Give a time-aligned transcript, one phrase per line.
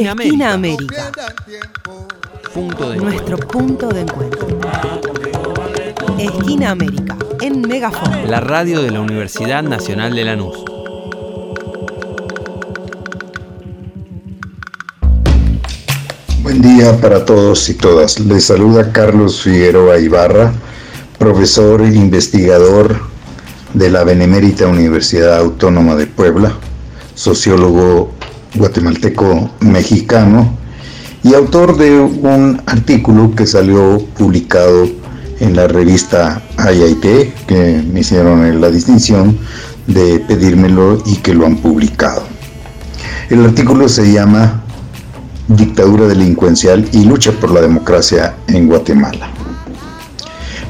[0.00, 1.12] Esquina América.
[2.54, 4.48] Punto de Nuestro punto de encuentro.
[6.18, 8.30] Esquina América, en Megafon.
[8.30, 10.64] La radio de la Universidad Nacional de Lanús.
[16.42, 18.18] Buen día para todos y todas.
[18.20, 20.54] Les saluda Carlos Figueroa Ibarra,
[21.18, 22.98] profesor e investigador
[23.74, 26.54] de la Benemérita Universidad Autónoma de Puebla,
[27.14, 28.14] sociólogo
[28.54, 30.56] guatemalteco mexicano
[31.22, 34.88] y autor de un artículo que salió publicado
[35.40, 39.38] en la revista IIT, que me hicieron la distinción
[39.86, 42.22] de pedírmelo y que lo han publicado.
[43.28, 44.62] El artículo se llama
[45.48, 49.30] Dictadura delincuencial y lucha por la democracia en Guatemala.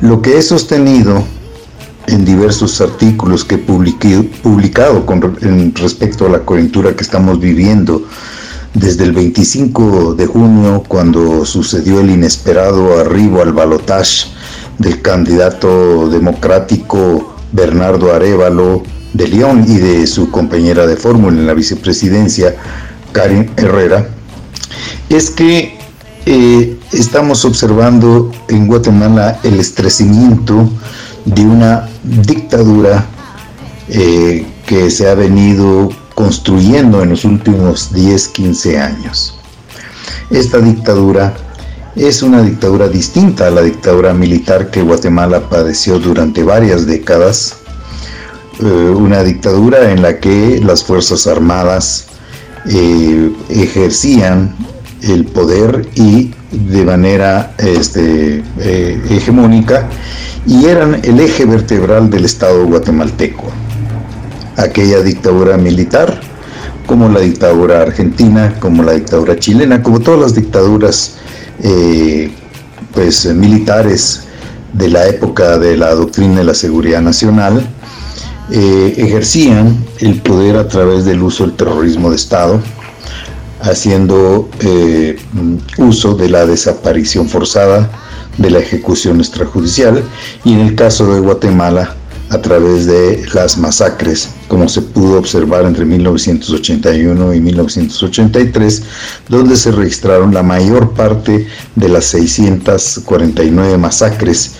[0.00, 1.24] Lo que he sostenido
[2.08, 8.06] en diversos artículos que he publicado con en respecto a la coyuntura que estamos viviendo.
[8.74, 14.28] Desde el 25 de junio, cuando sucedió el inesperado arribo al balotaje
[14.78, 18.82] del candidato democrático Bernardo Arevalo
[19.14, 22.54] de León y de su compañera de fórmula en la vicepresidencia,
[23.12, 24.08] Karin Herrera,
[25.08, 25.78] es que
[26.26, 30.70] eh, estamos observando en Guatemala el estrecimiento
[31.24, 33.06] de una dictadura
[33.88, 39.38] eh, que se ha venido construyendo en los últimos 10, 15 años.
[40.30, 41.34] Esta dictadura
[41.96, 47.56] es una dictadura distinta a la dictadura militar que Guatemala padeció durante varias décadas,
[48.60, 52.06] eh, una dictadura en la que las Fuerzas Armadas
[52.66, 54.54] eh, ejercían
[55.02, 59.88] el poder y de manera este, hegemónica
[60.48, 63.44] y eran el eje vertebral del Estado guatemalteco.
[64.56, 66.22] Aquella dictadura militar,
[66.86, 71.16] como la dictadura argentina, como la dictadura chilena, como todas las dictaduras
[71.62, 72.32] eh,
[72.94, 74.22] pues, militares
[74.72, 77.68] de la época de la doctrina de la seguridad nacional,
[78.50, 82.62] eh, ejercían el poder a través del uso del terrorismo de Estado,
[83.60, 85.18] haciendo eh,
[85.76, 87.90] uso de la desaparición forzada,
[88.38, 90.02] de la ejecución extrajudicial
[90.44, 91.94] y en el caso de Guatemala
[92.30, 98.82] a través de las masacres, como se pudo observar entre 1981 y 1983,
[99.28, 104.52] donde se registraron la mayor parte de las 649 masacres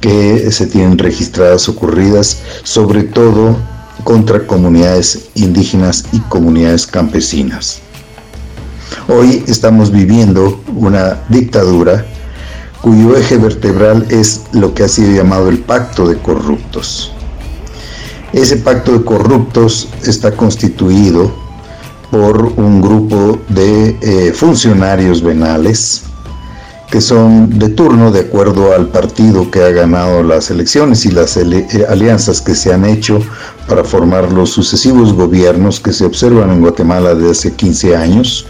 [0.00, 3.56] que se tienen registradas ocurridas, sobre todo
[4.04, 7.80] contra comunidades indígenas y comunidades campesinas.
[9.08, 12.06] Hoy estamos viviendo una dictadura
[12.86, 17.10] cuyo eje vertebral es lo que ha sido llamado el pacto de corruptos.
[18.32, 21.34] Ese pacto de corruptos está constituido
[22.12, 26.04] por un grupo de eh, funcionarios venales
[26.88, 31.36] que son de turno de acuerdo al partido que ha ganado las elecciones y las
[31.36, 33.18] eh, alianzas que se han hecho
[33.66, 38.46] para formar los sucesivos gobiernos que se observan en Guatemala desde hace 15 años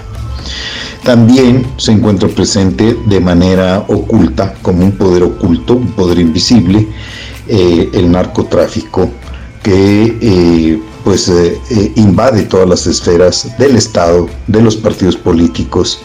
[1.06, 6.84] también se encuentra presente de manera oculta, como un poder oculto, un poder invisible,
[7.46, 9.08] eh, el narcotráfico
[9.62, 11.60] que eh, pues eh,
[11.94, 16.00] invade todas las esferas del Estado, de los partidos políticos,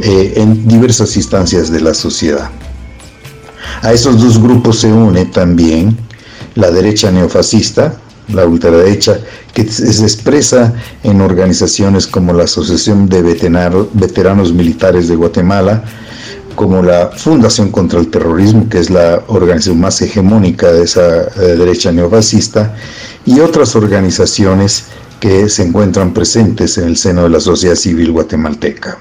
[0.00, 2.50] en diversas instancias de la sociedad.
[3.82, 5.96] A esos dos grupos se une también
[6.56, 9.18] la derecha neofascista, la ultraderecha,
[9.52, 15.84] que se expresa en organizaciones como la Asociación de Veteranos Militares de Guatemala,
[16.54, 21.56] como la Fundación contra el Terrorismo, que es la organización más hegemónica de esa eh,
[21.56, 22.74] derecha neofascista,
[23.26, 24.86] y otras organizaciones
[25.20, 28.98] que se encuentran presentes en el seno de la sociedad civil guatemalteca.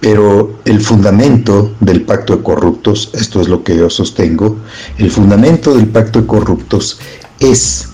[0.00, 4.58] Pero el fundamento del pacto de corruptos, esto es lo que yo sostengo,
[4.98, 6.98] el fundamento del pacto de corruptos
[7.42, 7.88] es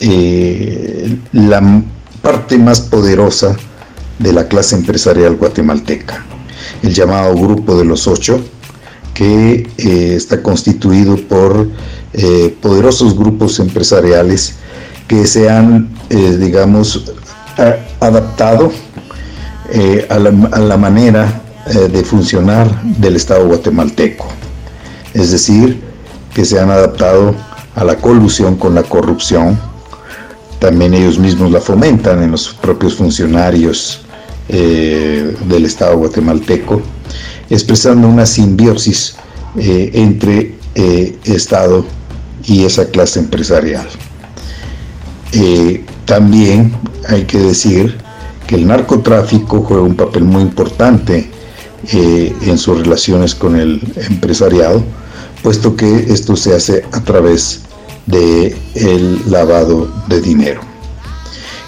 [0.00, 1.82] eh, la
[2.22, 3.56] parte más poderosa
[4.18, 6.24] de la clase empresarial guatemalteca,
[6.82, 8.40] el llamado Grupo de los Ocho,
[9.12, 11.68] que eh, está constituido por
[12.12, 14.54] eh, poderosos grupos empresariales
[15.08, 17.12] que se han, digamos,
[18.00, 18.72] adaptado
[20.08, 24.26] a la, manera de funcionar del Estado guatemalteco.
[25.12, 25.82] Es decir,
[26.32, 27.34] que se han adaptado
[27.74, 29.58] a la colusión con la corrupción.
[30.58, 34.00] También ellos mismos la fomentan en los propios funcionarios
[34.48, 36.80] eh, del Estado guatemalteco,
[37.50, 39.16] expresando una simbiosis
[39.56, 41.84] eh, entre eh, Estado
[42.46, 43.86] y esa clase empresarial.
[46.04, 46.72] también
[47.08, 47.96] hay que decir
[48.46, 51.30] que el narcotráfico juega un papel muy importante
[51.90, 53.80] en sus relaciones con el
[54.10, 54.82] empresariado,
[55.44, 57.60] puesto que esto se hace a través
[58.06, 60.62] del el lavado de dinero.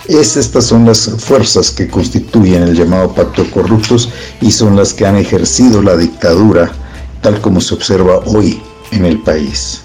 [0.08, 4.08] Es, estas son las fuerzas que constituyen el llamado pacto corruptos
[4.40, 6.72] y son las que han ejercido la dictadura
[7.20, 8.62] tal como se observa hoy
[8.92, 9.82] en el país.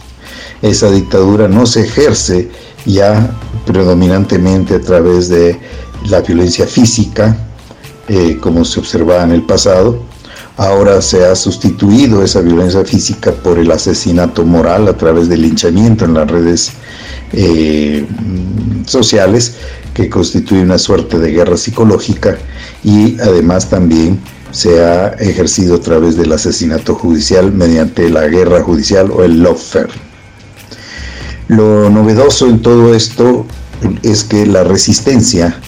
[0.62, 2.50] Esa dictadura no se ejerce
[2.86, 3.36] ya
[3.66, 5.60] predominantemente a través de
[6.06, 7.36] la violencia física,
[8.08, 10.11] eh, como se observaba en el pasado.
[10.57, 16.06] Ahora se ha sustituido esa violencia física por el asesinato moral a través del linchamiento
[16.06, 16.71] en las redes
[17.33, 18.06] eh,
[18.86, 19.56] sociales,
[19.94, 22.38] que constituye una suerte de guerra psicológica
[22.83, 24.19] y además también
[24.51, 29.89] se ha ejercido a través del asesinato judicial mediante la guerra judicial o el lawfare.
[31.47, 33.45] Lo novedoso en todo esto
[34.04, 35.59] es que la resistencia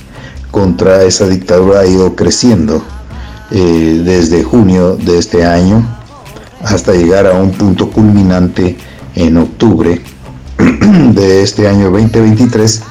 [0.51, 2.83] contra esa dictadura ha ido creciendo
[3.51, 5.86] eh, desde junio de este año
[6.63, 8.78] hasta llegar a un punto culminante
[9.16, 10.01] en octubre
[11.13, 12.84] de este año 2023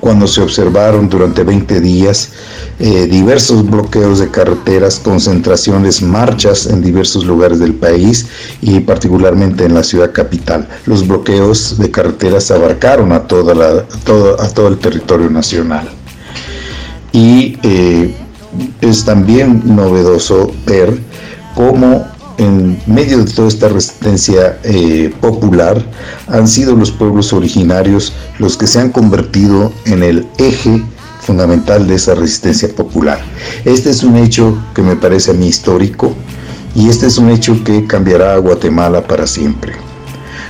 [0.00, 2.30] cuando se observaron durante 20 días
[2.78, 8.26] eh, diversos bloqueos de carreteras, concentraciones, marchas en diversos lugares del país
[8.60, 10.68] y particularmente en la ciudad capital.
[10.86, 15.88] Los bloqueos de carreteras abarcaron a, toda la, todo, el territorio nacional.
[17.12, 18.14] Y eh,
[18.80, 20.98] es también novedoso ver
[21.54, 22.04] cómo
[22.38, 25.84] en medio de toda esta resistencia eh, popular,
[26.26, 30.82] han sido los pueblos originarios los que se han convertido en el eje
[31.20, 33.20] fundamental de esa resistencia popular.
[33.64, 36.12] Este es un hecho que me parece a mí histórico
[36.74, 39.72] y este es un hecho que cambiará a Guatemala para siempre.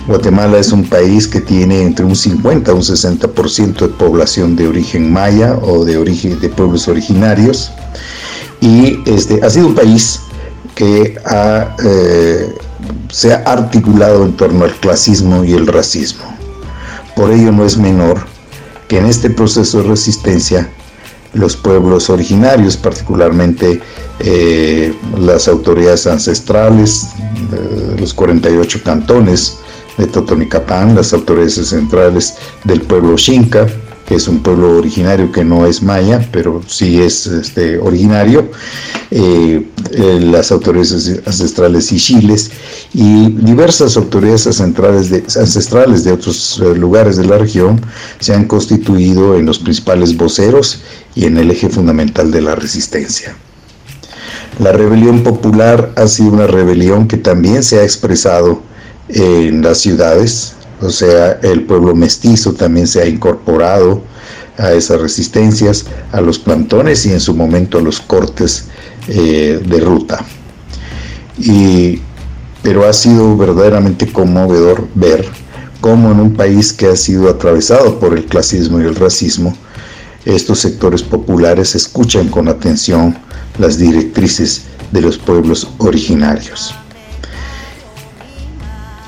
[0.06, 4.69] Guatemala es un país que tiene entre un 50 a un 60% de población de
[4.69, 7.71] origen maya o de origen de pueblos originarios
[8.64, 10.20] y este ha sido un país
[10.75, 11.20] que
[11.84, 12.55] eh,
[13.12, 16.25] se ha articulado en torno al clasismo y el racismo.
[17.14, 18.25] Por ello no es menor
[18.88, 20.66] que en este proceso de resistencia
[21.34, 23.82] los pueblos originarios, particularmente
[24.20, 27.08] eh, las autoridades ancestrales,
[27.99, 29.58] los 48 cantones
[29.99, 33.67] de Totonicapán, las autoridades centrales del pueblo Xinca,
[34.06, 38.51] que es un pueblo originario que no es maya, pero sí es este, originario,
[39.11, 42.51] eh, eh, las autoridades ancestrales chiles
[42.93, 47.81] y diversas autoridades ancestrales de, ancestrales de otros eh, lugares de la región
[48.21, 50.83] se han constituido en los principales voceros
[51.15, 53.37] y en el eje fundamental de la resistencia.
[54.59, 58.62] La rebelión popular ha sido una rebelión que también se ha expresado
[59.09, 64.03] en las ciudades, o sea, el pueblo mestizo también se ha incorporado
[64.59, 68.67] a esas resistencias, a los plantones y en su momento a los cortes
[69.09, 70.25] eh, de ruta.
[71.38, 72.00] Y,
[72.62, 75.26] pero ha sido verdaderamente conmovedor ver
[75.81, 79.56] cómo en un país que ha sido atravesado por el clasismo y el racismo,
[80.25, 83.17] estos sectores populares escuchan con atención
[83.59, 84.62] las directrices
[84.93, 86.75] de los pueblos originarios.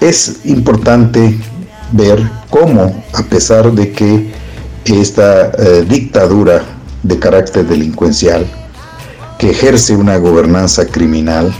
[0.01, 1.39] Es importante
[1.93, 4.31] ver cómo, a pesar de que
[4.85, 6.63] esta eh, dictadura
[7.03, 8.47] de carácter delincuencial,
[9.39, 11.53] que ejerce una gobernanza criminal,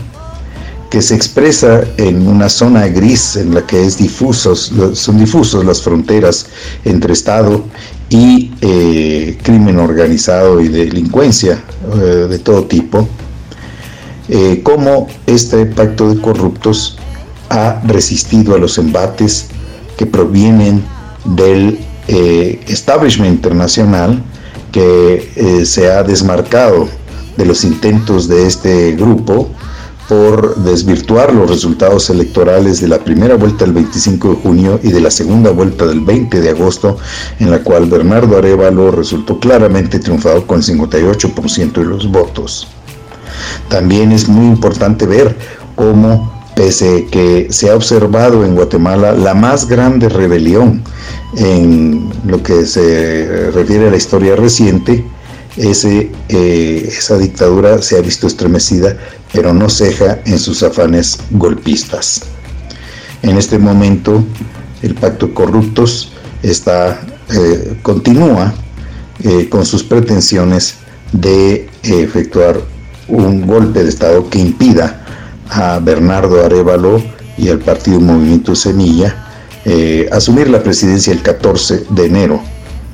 [0.89, 5.81] que se expresa en una zona gris en la que es difusos, son difusos las
[5.81, 6.47] fronteras
[6.85, 7.65] entre Estado
[8.09, 11.61] y eh, crimen organizado y delincuencia
[11.93, 13.07] eh, de todo tipo,
[14.63, 16.97] cómo este pacto de corruptos
[17.49, 19.47] ha resistido a los embates
[19.97, 20.83] que provienen
[21.25, 24.21] del eh, establishment internacional
[24.71, 26.87] que eh, se ha desmarcado
[27.35, 29.49] de los intentos de este grupo
[30.07, 35.01] por desvirtuar los resultados electorales de la primera vuelta del 25 de junio y de
[35.01, 36.97] la segunda vuelta del 20 de agosto,
[37.39, 42.67] en la cual Bernardo Arevalo resultó claramente triunfado con el 58% de los votos.
[43.67, 45.35] También es muy importante ver
[45.75, 50.81] cómo pese que se ha observado en Guatemala la más grande rebelión
[51.37, 55.05] en lo que se refiere a la historia reciente,
[55.55, 58.97] eh, esa dictadura se ha visto estremecida,
[59.31, 62.23] pero no ceja en sus afanes golpistas.
[63.21, 64.23] En este momento,
[64.81, 66.11] el pacto corruptos
[66.41, 66.99] está,
[67.29, 68.53] eh, continúa
[69.23, 70.75] eh, con sus pretensiones
[71.11, 72.59] de efectuar
[73.07, 75.06] un golpe de Estado que impida
[75.49, 77.01] a Bernardo Arevalo
[77.37, 79.27] y al partido Movimiento Semilla
[79.69, 82.41] eh, asumir la presidencia el 14 de enero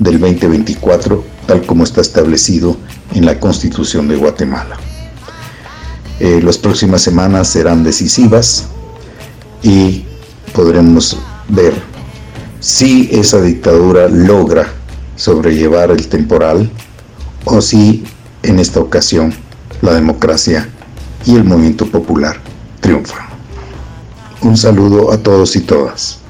[0.00, 2.76] del 2024, tal como está establecido
[3.14, 4.76] en la Constitución de Guatemala.
[6.18, 8.64] Eh, las próximas semanas serán decisivas
[9.62, 10.04] y
[10.52, 11.16] podremos
[11.48, 11.74] ver
[12.58, 14.66] si esa dictadura logra
[15.14, 16.68] sobrellevar el temporal
[17.44, 18.02] o si
[18.42, 19.32] en esta ocasión
[19.80, 20.68] la democracia
[21.24, 22.43] y el movimiento popular
[22.84, 23.26] triunfan.
[24.42, 26.20] Un saludo a todos y todas.